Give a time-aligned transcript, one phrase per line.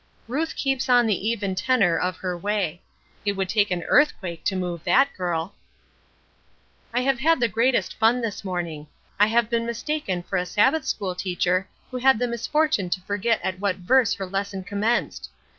[0.27, 2.81] "Ruth keeps on the even tenor of her way.
[3.23, 5.53] It would take an earthquake to move that girl.
[6.91, 8.87] "I have had the greatest fun this morning.
[9.19, 13.41] I have been mistaken for a Sabbath school teacher who had the misfortune to forget
[13.43, 15.29] at what verse her lesson commenced!